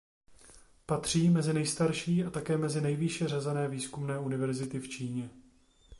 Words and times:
Patří 0.85 1.29
mezi 1.29 1.53
nejstarší 1.53 2.23
a 2.23 2.29
také 2.29 2.57
mezi 2.57 2.81
nejvýše 2.81 3.27
řazené 3.27 3.67
výzkumné 3.67 4.19
univerzity 4.19 4.79
v 4.79 4.89
Číně. 4.89 5.29